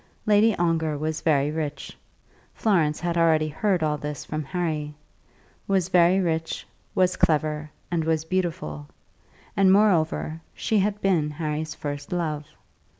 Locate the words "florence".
2.55-2.99